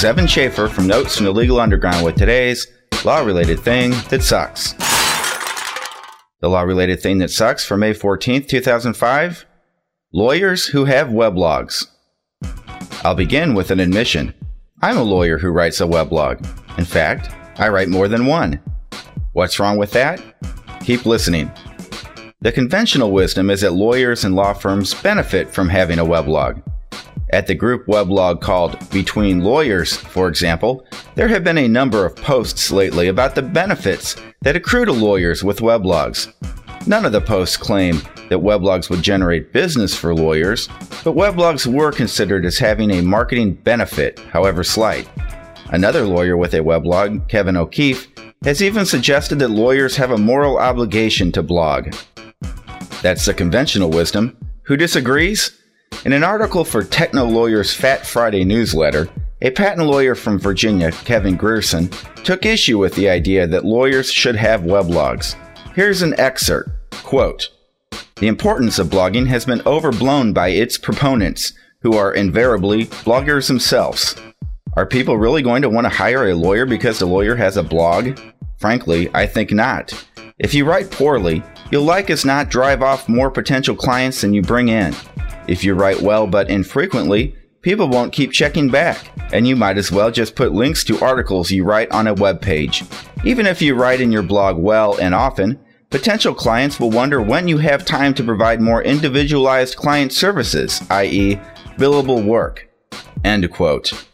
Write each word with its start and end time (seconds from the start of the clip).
is 0.00 0.04
Evan 0.04 0.26
Schaeffer 0.26 0.66
from 0.66 0.86
Notes 0.86 1.16
from 1.16 1.26
the 1.26 1.30
Legal 1.30 1.60
Underground 1.60 2.02
with 2.02 2.16
today's 2.16 2.66
law 3.04 3.18
related 3.18 3.60
thing 3.60 3.90
that 4.08 4.22
sucks. 4.22 4.72
The 6.40 6.48
law 6.48 6.62
related 6.62 7.02
thing 7.02 7.18
that 7.18 7.30
sucks 7.30 7.66
for 7.66 7.76
May 7.76 7.92
14th, 7.92 8.48
2005 8.48 9.44
Lawyers 10.14 10.64
who 10.68 10.86
have 10.86 11.08
weblogs. 11.08 11.86
I'll 13.04 13.14
begin 13.14 13.52
with 13.52 13.70
an 13.70 13.78
admission. 13.78 14.32
I'm 14.80 14.96
a 14.96 15.02
lawyer 15.02 15.36
who 15.36 15.50
writes 15.50 15.82
a 15.82 15.86
weblog. 15.86 16.38
In 16.78 16.86
fact, 16.86 17.28
I 17.58 17.68
write 17.68 17.88
more 17.88 18.08
than 18.08 18.24
one. 18.24 18.58
What's 19.34 19.60
wrong 19.60 19.76
with 19.76 19.90
that? 19.90 20.22
Keep 20.80 21.04
listening. 21.04 21.50
The 22.40 22.52
conventional 22.52 23.12
wisdom 23.12 23.50
is 23.50 23.60
that 23.60 23.74
lawyers 23.74 24.24
and 24.24 24.34
law 24.34 24.54
firms 24.54 24.94
benefit 24.94 25.50
from 25.50 25.68
having 25.68 25.98
a 25.98 26.06
weblog. 26.06 26.62
At 27.32 27.46
the 27.46 27.54
group 27.54 27.86
weblog 27.86 28.40
called 28.40 28.90
Between 28.90 29.40
Lawyers, 29.40 29.96
for 29.96 30.26
example, 30.26 30.84
there 31.14 31.28
have 31.28 31.44
been 31.44 31.58
a 31.58 31.68
number 31.68 32.04
of 32.04 32.16
posts 32.16 32.72
lately 32.72 33.06
about 33.06 33.36
the 33.36 33.42
benefits 33.42 34.16
that 34.42 34.56
accrue 34.56 34.84
to 34.84 34.92
lawyers 34.92 35.44
with 35.44 35.60
weblogs. 35.60 36.32
None 36.88 37.04
of 37.04 37.12
the 37.12 37.20
posts 37.20 37.56
claim 37.56 38.02
that 38.30 38.40
weblogs 38.40 38.90
would 38.90 39.02
generate 39.02 39.52
business 39.52 39.94
for 39.94 40.12
lawyers, 40.12 40.68
but 41.04 41.14
weblogs 41.14 41.72
were 41.72 41.92
considered 41.92 42.44
as 42.44 42.58
having 42.58 42.90
a 42.90 43.02
marketing 43.02 43.54
benefit, 43.54 44.18
however 44.18 44.64
slight. 44.64 45.08
Another 45.68 46.04
lawyer 46.04 46.36
with 46.36 46.54
a 46.54 46.58
weblog, 46.58 47.28
Kevin 47.28 47.56
O'Keefe, 47.56 48.08
has 48.42 48.60
even 48.60 48.84
suggested 48.84 49.38
that 49.38 49.50
lawyers 49.50 49.94
have 49.96 50.10
a 50.10 50.18
moral 50.18 50.58
obligation 50.58 51.30
to 51.32 51.44
blog. 51.44 51.94
That's 53.02 53.26
the 53.26 53.34
conventional 53.34 53.90
wisdom. 53.90 54.36
Who 54.62 54.76
disagrees? 54.76 55.59
In 56.04 56.14
an 56.14 56.24
article 56.24 56.64
for 56.64 56.82
TechnoLawyer's 56.82 57.74
Fat 57.74 58.06
Friday 58.06 58.42
newsletter, 58.42 59.10
a 59.42 59.50
patent 59.50 59.86
lawyer 59.86 60.14
from 60.14 60.38
Virginia, 60.38 60.92
Kevin 60.92 61.36
Grierson, 61.36 61.90
took 62.24 62.46
issue 62.46 62.78
with 62.78 62.94
the 62.94 63.10
idea 63.10 63.46
that 63.46 63.66
lawyers 63.66 64.10
should 64.10 64.34
have 64.36 64.62
weblogs. 64.62 65.34
Here's 65.74 66.00
an 66.00 66.18
excerpt. 66.18 66.70
Quote, 67.02 67.50
the 68.16 68.28
importance 68.28 68.78
of 68.78 68.88
blogging 68.88 69.26
has 69.26 69.44
been 69.44 69.60
overblown 69.66 70.32
by 70.32 70.48
its 70.48 70.78
proponents, 70.78 71.52
who 71.82 71.94
are 71.98 72.14
invariably 72.14 72.86
bloggers 72.86 73.48
themselves. 73.48 74.14
Are 74.76 74.86
people 74.86 75.18
really 75.18 75.42
going 75.42 75.60
to 75.60 75.68
want 75.68 75.84
to 75.84 75.90
hire 75.90 76.28
a 76.28 76.34
lawyer 76.34 76.64
because 76.64 76.98
the 76.98 77.06
lawyer 77.06 77.36
has 77.36 77.58
a 77.58 77.62
blog? 77.62 78.18
Frankly, 78.58 79.10
I 79.12 79.26
think 79.26 79.52
not. 79.52 79.92
If 80.38 80.54
you 80.54 80.64
write 80.64 80.90
poorly, 80.90 81.42
you'll 81.70 81.84
like 81.84 82.08
as 82.08 82.24
not 82.24 82.48
drive 82.48 82.82
off 82.82 83.06
more 83.06 83.30
potential 83.30 83.76
clients 83.76 84.22
than 84.22 84.32
you 84.32 84.40
bring 84.40 84.68
in. 84.68 84.94
If 85.50 85.64
you 85.64 85.74
write 85.74 86.00
well 86.00 86.28
but 86.28 86.48
infrequently, 86.48 87.34
people 87.60 87.88
won't 87.88 88.12
keep 88.12 88.30
checking 88.30 88.68
back, 88.68 89.10
and 89.32 89.48
you 89.48 89.56
might 89.56 89.78
as 89.78 89.90
well 89.90 90.12
just 90.12 90.36
put 90.36 90.52
links 90.52 90.84
to 90.84 91.04
articles 91.04 91.50
you 91.50 91.64
write 91.64 91.90
on 91.90 92.06
a 92.06 92.14
web 92.14 92.40
page. 92.40 92.84
Even 93.24 93.46
if 93.46 93.60
you 93.60 93.74
write 93.74 94.00
in 94.00 94.12
your 94.12 94.22
blog 94.22 94.58
well 94.58 94.96
and 95.00 95.12
often, 95.12 95.58
potential 95.90 96.34
clients 96.34 96.78
will 96.78 96.92
wonder 96.92 97.20
when 97.20 97.48
you 97.48 97.58
have 97.58 97.84
time 97.84 98.14
to 98.14 98.22
provide 98.22 98.60
more 98.60 98.84
individualized 98.84 99.74
client 99.74 100.12
services, 100.12 100.80
i.e., 100.88 101.34
billable 101.76 102.24
work. 102.24 102.68
End 103.24 103.50
quote. 103.50 104.06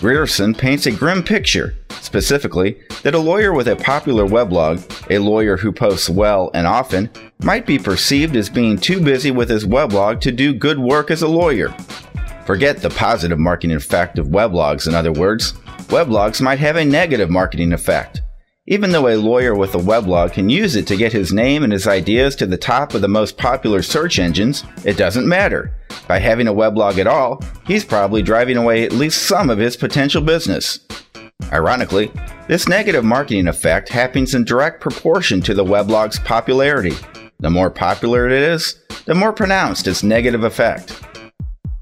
Grierson 0.00 0.54
paints 0.54 0.86
a 0.86 0.90
grim 0.92 1.22
picture, 1.22 1.76
specifically, 2.00 2.78
that 3.02 3.14
a 3.14 3.18
lawyer 3.18 3.52
with 3.52 3.68
a 3.68 3.76
popular 3.76 4.26
weblog, 4.26 4.80
a 5.10 5.18
lawyer 5.18 5.56
who 5.56 5.72
posts 5.72 6.08
well 6.08 6.50
and 6.54 6.66
often, 6.66 7.10
might 7.42 7.66
be 7.66 7.78
perceived 7.78 8.36
as 8.36 8.48
being 8.48 8.76
too 8.76 9.00
busy 9.00 9.30
with 9.30 9.48
his 9.48 9.66
weblog 9.66 10.20
to 10.20 10.32
do 10.32 10.52
good 10.52 10.78
work 10.78 11.10
as 11.10 11.22
a 11.22 11.28
lawyer. 11.28 11.74
Forget 12.46 12.78
the 12.78 12.90
positive 12.90 13.38
marketing 13.38 13.76
effect 13.76 14.18
of 14.18 14.28
weblogs, 14.28 14.88
in 14.88 14.94
other 14.94 15.12
words. 15.12 15.52
Weblogs 15.88 16.40
might 16.40 16.58
have 16.58 16.76
a 16.76 16.84
negative 16.84 17.30
marketing 17.30 17.72
effect. 17.72 18.22
Even 18.70 18.92
though 18.92 19.08
a 19.08 19.16
lawyer 19.16 19.54
with 19.54 19.74
a 19.74 19.78
weblog 19.78 20.34
can 20.34 20.50
use 20.50 20.76
it 20.76 20.86
to 20.86 20.96
get 20.96 21.10
his 21.10 21.32
name 21.32 21.62
and 21.62 21.72
his 21.72 21.86
ideas 21.86 22.36
to 22.36 22.44
the 22.44 22.58
top 22.58 22.92
of 22.92 23.00
the 23.00 23.08
most 23.08 23.38
popular 23.38 23.80
search 23.80 24.18
engines, 24.18 24.62
it 24.84 24.98
doesn't 24.98 25.26
matter. 25.26 25.72
By 26.06 26.18
having 26.18 26.48
a 26.48 26.52
weblog 26.52 26.98
at 26.98 27.06
all, 27.06 27.42
he's 27.66 27.82
probably 27.82 28.20
driving 28.20 28.58
away 28.58 28.84
at 28.84 28.92
least 28.92 29.22
some 29.22 29.48
of 29.48 29.56
his 29.56 29.74
potential 29.74 30.20
business. 30.20 30.80
Ironically, 31.52 32.12
this 32.46 32.68
negative 32.68 33.04
marketing 33.04 33.48
effect 33.48 33.88
happens 33.88 34.34
in 34.34 34.44
direct 34.44 34.80
proportion 34.80 35.40
to 35.42 35.54
the 35.54 35.64
weblog's 35.64 36.18
popularity. 36.18 36.94
The 37.40 37.50
more 37.50 37.70
popular 37.70 38.26
it 38.26 38.32
is, 38.32 38.82
the 39.06 39.14
more 39.14 39.32
pronounced 39.32 39.86
its 39.86 40.02
negative 40.02 40.44
effect. 40.44 41.00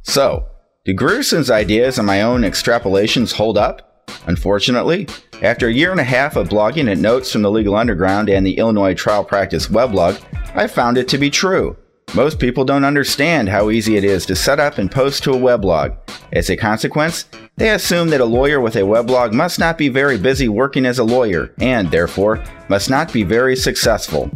So, 0.03 0.47
do 0.85 0.95
Grierson's 0.95 1.51
ideas 1.51 1.99
and 1.99 2.07
my 2.07 2.23
own 2.23 2.43
extrapolations 2.43 3.33
hold 3.33 3.59
up? 3.59 4.09
Unfortunately, 4.27 5.09
after 5.43 5.67
a 5.67 5.73
year 5.73 5.91
and 5.91 6.01
a 6.01 6.05
half 6.05 6.37
of 6.37 6.49
blogging 6.49 6.91
at 6.91 6.99
Notes 6.99 7.33
from 7.33 7.43
the 7.43 7.51
Legal 7.51 7.75
Underground 7.75 8.29
and 8.29 8.47
the 8.47 8.59
Illinois 8.59 8.95
Trial 8.95 9.25
Practice 9.25 9.67
weblog, 9.67 10.21
I 10.55 10.69
found 10.69 10.97
it 10.97 11.09
to 11.09 11.19
be 11.19 11.31
true. 11.31 11.77
Most 12.15 12.39
people 12.39 12.65
don't 12.65 12.85
understand 12.85 13.49
how 13.49 13.71
easy 13.71 13.97
it 13.97 14.05
is 14.05 14.25
to 14.27 14.37
set 14.37 14.61
up 14.61 14.79
and 14.79 14.91
post 14.91 15.23
to 15.25 15.33
a 15.33 15.37
weblog. 15.37 15.97
As 16.33 16.49
a 16.49 16.57
consequence, 16.57 17.27
they 17.57 17.71
assume 17.71 18.09
that 18.09 18.21
a 18.21 18.25
lawyer 18.25 18.61
with 18.61 18.77
a 18.77 18.81
weblog 18.81 19.33
must 19.33 19.59
not 19.59 19.77
be 19.77 19.89
very 19.89 20.17
busy 20.17 20.49
working 20.49 20.87
as 20.87 20.99
a 20.99 21.05
lawyer 21.05 21.53
and, 21.61 21.91
therefore, 21.91 22.43
must 22.69 22.89
not 22.89 23.13
be 23.13 23.23
very 23.23 23.55
successful. 23.57 24.31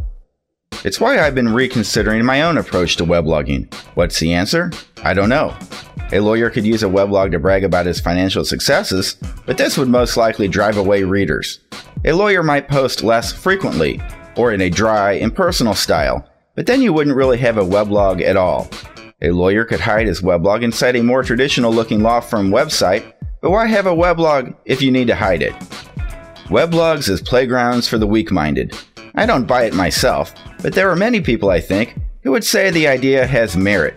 It's 0.85 1.01
why 1.01 1.21
I've 1.21 1.35
been 1.35 1.53
reconsidering 1.53 2.25
my 2.25 2.43
own 2.43 2.59
approach 2.59 2.97
to 2.97 3.05
weblogging. 3.05 3.73
What's 3.95 4.19
the 4.19 4.35
answer? 4.35 4.73
I 5.03 5.15
don't 5.15 5.29
know. 5.29 5.57
A 6.13 6.21
lawyer 6.21 6.51
could 6.51 6.67
use 6.67 6.83
a 6.83 6.87
weblog 6.87 7.31
to 7.33 7.39
brag 7.39 7.65
about 7.65 7.87
his 7.87 8.01
financial 8.01 8.45
successes, 8.45 9.17
but 9.47 9.57
this 9.59 9.79
would 9.79 9.89
most 9.89 10.17
likely 10.17 10.49
drive 10.49 10.77
away 10.77 11.05
readers. 11.05 11.61
A 12.05 12.13
lawyer 12.13 12.43
might 12.43 12.69
post 12.69 13.03
less 13.03 13.33
frequently, 13.33 14.03
or 14.37 14.53
in 14.53 14.61
a 14.63 14.71
dry, 14.71 15.13
impersonal 15.13 15.75
style, 15.75 16.27
but 16.55 16.67
then 16.67 16.83
you 16.83 16.93
wouldn't 16.93 17.17
really 17.17 17.39
have 17.39 17.57
a 17.57 17.65
weblog 17.65 18.23
at 18.23 18.37
all. 18.37 18.69
A 19.23 19.31
lawyer 19.31 19.65
could 19.65 19.81
hide 19.81 20.07
his 20.07 20.23
weblog 20.23 20.63
inside 20.63 20.97
a 20.97 21.03
more 21.03 21.23
traditional 21.23 21.73
looking 21.73 22.03
law 22.03 22.21
firm 22.21 22.51
website, 22.51 23.13
but 23.41 23.51
why 23.51 23.67
have 23.67 23.87
a 23.87 23.95
weblog 23.95 24.55
if 24.65 24.81
you 24.81 24.91
need 24.91 25.07
to 25.09 25.15
hide 25.15 25.43
it? 25.43 25.53
Weblogs 26.47 27.09
as 27.09 27.21
playgrounds 27.21 27.87
for 27.87 27.99
the 27.99 28.07
weak 28.07 28.31
minded. 28.31 28.77
I 29.15 29.27
don't 29.27 29.47
buy 29.47 29.65
it 29.65 29.75
myself, 29.75 30.35
but 30.63 30.75
there 30.75 30.91
are 30.91 30.97
many 30.97 31.21
people, 31.21 31.51
I 31.51 31.61
think, 31.61 31.97
who 32.23 32.31
would 32.33 32.45
say 32.45 32.71
the 32.71 32.89
idea 32.89 33.27
has 33.27 33.57
merit. 33.57 33.95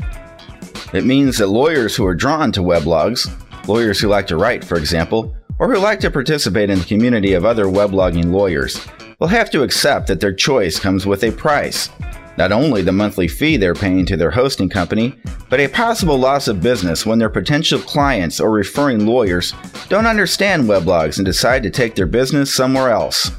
It 0.94 1.06
means 1.06 1.38
that 1.38 1.47
lawyers 1.47 1.96
who 1.96 2.06
are 2.06 2.16
drawn 2.16 2.52
to 2.52 2.62
weblogs, 2.62 3.28
lawyers 3.68 4.00
who 4.00 4.08
like 4.08 4.28
to 4.28 4.38
write, 4.38 4.64
for 4.64 4.78
example, 4.78 5.35
or 5.59 5.74
who 5.74 5.80
like 5.80 6.00
to 6.02 6.12
participate 6.12 6.70
in 6.70 6.80
the 6.80 6.85
community 6.85 7.34
of 7.34 7.46
other 7.46 7.66
weblogging 7.66 8.31
lawyers, 8.31 8.85
will 9.20 9.28
have 9.28 9.50
to 9.52 9.64
accept 9.64 10.08
that 10.08 10.20
their 10.20 10.34
choice 10.34 10.80
comes 10.80 11.06
with 11.06 11.24
a 11.24 11.31
price. 11.31 11.90
Not 12.38 12.51
only 12.51 12.81
the 12.81 12.91
monthly 12.91 13.27
fee 13.27 13.57
they're 13.57 13.75
paying 13.75 14.05
to 14.07 14.17
their 14.17 14.31
hosting 14.31 14.69
company, 14.69 15.16
but 15.49 15.59
a 15.59 15.67
possible 15.67 16.17
loss 16.17 16.47
of 16.47 16.63
business 16.63 17.05
when 17.05 17.19
their 17.19 17.29
potential 17.29 17.79
clients 17.79 18.39
or 18.39 18.49
referring 18.51 19.05
lawyers 19.05 19.53
don't 19.89 20.07
understand 20.07 20.63
weblogs 20.63 21.17
and 21.17 21.25
decide 21.25 21.61
to 21.63 21.69
take 21.69 21.95
their 21.95 22.07
business 22.07 22.53
somewhere 22.53 22.89
else. 22.89 23.31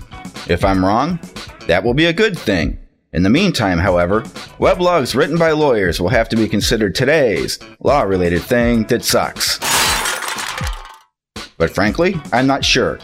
If 0.49 0.65
I'm 0.65 0.84
wrong, 0.84 1.19
that 1.66 1.83
will 1.83 1.94
be 1.94 2.06
a 2.06 2.12
good 2.12 2.38
thing. 2.38 2.78
In 3.12 3.22
the 3.22 3.31
meantime, 3.31 3.78
however, 3.78 4.22
weblogs 4.59 5.15
written 5.15 5.38
by 5.38 5.53
lawyers 5.53 6.00
will 6.00 6.09
have 6.09 6.28
to 6.28 6.37
be 6.37 6.49
considered 6.49 6.94
today's 6.94 7.59
law 7.81 8.03
related 8.03 8.43
thing 8.43 8.84
that 8.84 9.04
sucks. 9.04 9.59
But 11.56 11.71
frankly, 11.71 12.21
I'm 12.33 12.47
not 12.47 12.65
sure. 12.65 12.99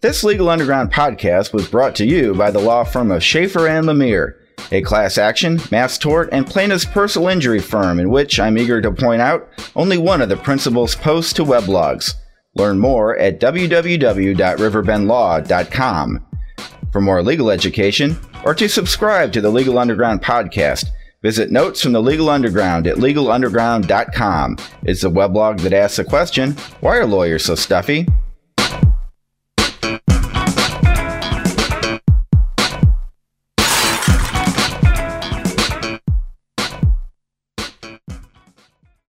This 0.00 0.24
Legal 0.24 0.48
Underground 0.48 0.92
podcast 0.92 1.52
was 1.52 1.68
brought 1.68 1.94
to 1.96 2.06
you 2.06 2.34
by 2.34 2.50
the 2.50 2.58
law 2.58 2.84
firm 2.84 3.10
of 3.10 3.22
Schaeffer 3.22 3.68
and 3.68 3.86
Lamere, 3.86 4.40
a 4.72 4.82
class 4.82 5.18
action, 5.18 5.60
mass 5.70 5.96
tort, 5.98 6.30
and 6.32 6.44
plaintiff's 6.46 6.84
personal 6.84 7.28
injury 7.28 7.60
firm 7.60 8.00
in 8.00 8.10
which 8.10 8.40
I'm 8.40 8.58
eager 8.58 8.80
to 8.80 8.90
point 8.90 9.22
out 9.22 9.48
only 9.74 9.98
one 9.98 10.20
of 10.20 10.28
the 10.28 10.36
principals 10.36 10.94
posts 10.94 11.32
to 11.34 11.44
weblogs. 11.44 12.14
Learn 12.54 12.78
more 12.78 13.16
at 13.18 13.40
www.riverbendlaw.com. 13.40 16.26
For 16.92 17.00
more 17.00 17.22
legal 17.22 17.50
education, 17.50 18.16
or 18.44 18.54
to 18.54 18.68
subscribe 18.68 19.32
to 19.32 19.40
the 19.40 19.50
Legal 19.50 19.78
Underground 19.78 20.22
podcast, 20.22 20.86
visit 21.20 21.50
Notes 21.50 21.82
from 21.82 21.92
the 21.92 22.00
Legal 22.00 22.30
Underground 22.30 22.86
at 22.86 22.96
legalunderground.com. 22.96 24.56
It's 24.84 25.04
a 25.04 25.10
weblog 25.10 25.60
that 25.60 25.74
asks 25.74 25.98
the 25.98 26.04
question, 26.04 26.52
why 26.80 26.96
are 26.96 27.06
lawyers 27.06 27.44
so 27.44 27.54
stuffy? 27.54 28.06